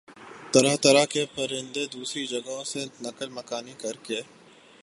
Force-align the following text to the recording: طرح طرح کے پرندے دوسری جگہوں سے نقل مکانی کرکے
طرح 0.53 0.75
طرح 0.81 1.05
کے 1.05 1.25
پرندے 1.35 1.85
دوسری 1.93 2.25
جگہوں 2.27 2.63
سے 2.63 2.85
نقل 3.01 3.29
مکانی 3.29 3.73
کرکے 3.77 4.21